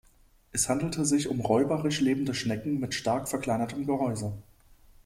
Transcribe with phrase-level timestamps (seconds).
[0.51, 4.33] Es handelt sich um räuberisch lebende Schnecken mit stark verkleinertem Gehäuse.